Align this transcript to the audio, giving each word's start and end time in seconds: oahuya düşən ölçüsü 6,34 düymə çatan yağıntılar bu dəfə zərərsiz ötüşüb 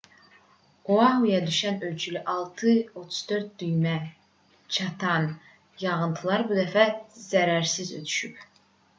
oahuya 0.93 1.39
düşən 1.47 1.75
ölçüsü 1.87 2.21
6,34 2.31 3.51
düymə 3.63 3.91
çatan 4.77 5.27
yağıntılar 5.83 6.45
bu 6.53 6.57
dəfə 6.61 6.87
zərərsiz 7.27 7.93
ötüşüb 8.01 8.41